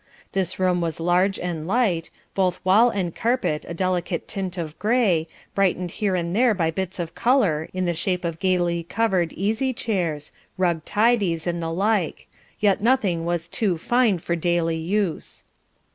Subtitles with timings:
[0.31, 5.27] This room was large and light, both wall and carpet a delicate tint of grey,
[5.53, 9.73] brightened here and there by bits of colour in the shape of gaily covered easy
[9.73, 12.25] chairs, rug tidies, and the like,
[12.59, 15.45] yet nothing was too fine for daily use.